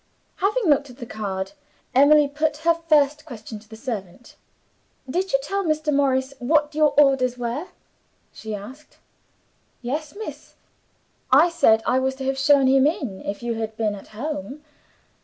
Having 0.37 0.63
looked 0.65 0.89
at 0.89 0.97
the 0.97 1.05
card, 1.05 1.51
Emily 1.93 2.27
put 2.27 2.57
her 2.65 2.73
first 2.73 3.23
question 3.23 3.59
to 3.59 3.69
the 3.69 3.75
servant. 3.75 4.35
"Did 5.07 5.31
you 5.31 5.37
tell 5.43 5.63
Mr. 5.63 5.93
Morris 5.93 6.33
what 6.39 6.73
your 6.73 6.95
orders 6.99 7.37
were?" 7.37 7.67
she 8.33 8.55
asked. 8.55 8.97
"Yes, 9.83 10.15
miss; 10.15 10.55
I 11.29 11.49
said 11.49 11.83
I 11.85 11.99
was 11.99 12.15
to 12.15 12.25
have 12.25 12.39
shown 12.39 12.65
him 12.65 12.87
in, 12.87 13.21
if 13.23 13.43
you 13.43 13.53
had 13.59 13.77
been 13.77 13.93
at 13.93 14.07
home. 14.07 14.63